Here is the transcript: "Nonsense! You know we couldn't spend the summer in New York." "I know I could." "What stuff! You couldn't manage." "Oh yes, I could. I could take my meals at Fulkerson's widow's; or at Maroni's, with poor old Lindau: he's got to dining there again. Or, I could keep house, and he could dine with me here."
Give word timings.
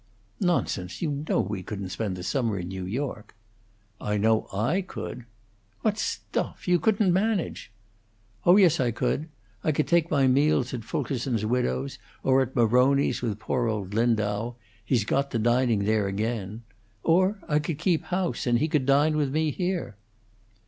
"Nonsense! 0.39 1.03
You 1.03 1.23
know 1.29 1.39
we 1.41 1.61
couldn't 1.61 1.89
spend 1.89 2.15
the 2.15 2.23
summer 2.23 2.57
in 2.57 2.69
New 2.69 2.85
York." 2.85 3.35
"I 4.01 4.17
know 4.17 4.47
I 4.51 4.81
could." 4.81 5.25
"What 5.83 5.99
stuff! 5.99 6.67
You 6.67 6.79
couldn't 6.79 7.13
manage." 7.13 7.71
"Oh 8.43 8.57
yes, 8.57 8.79
I 8.79 8.89
could. 8.89 9.29
I 9.63 9.71
could 9.71 9.87
take 9.87 10.09
my 10.09 10.25
meals 10.25 10.73
at 10.73 10.83
Fulkerson's 10.85 11.45
widow's; 11.45 11.99
or 12.23 12.41
at 12.41 12.55
Maroni's, 12.55 13.21
with 13.21 13.37
poor 13.37 13.67
old 13.67 13.93
Lindau: 13.93 14.55
he's 14.83 15.05
got 15.05 15.29
to 15.29 15.37
dining 15.37 15.85
there 15.85 16.07
again. 16.07 16.63
Or, 17.03 17.39
I 17.47 17.59
could 17.59 17.77
keep 17.77 18.05
house, 18.05 18.47
and 18.47 18.57
he 18.57 18.67
could 18.67 18.87
dine 18.87 19.15
with 19.17 19.29
me 19.31 19.51
here." 19.51 19.97